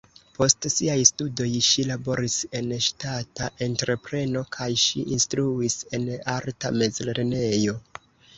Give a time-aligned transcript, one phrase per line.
[0.35, 7.79] Post siaj studoj ŝi laboris en ŝtata entrepreno kaj ŝi instruis en arta mezlernejo.